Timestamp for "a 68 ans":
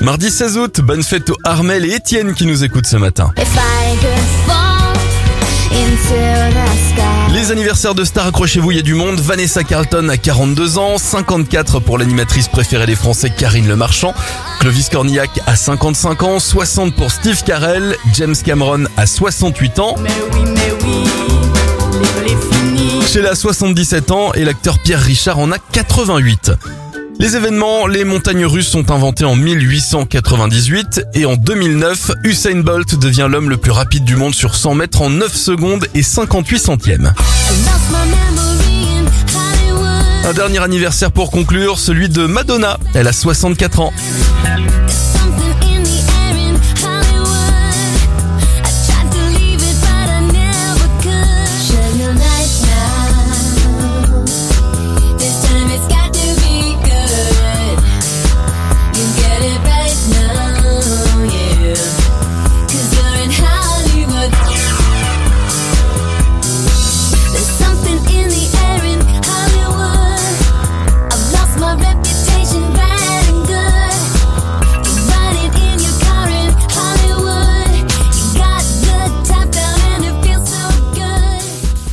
18.96-19.96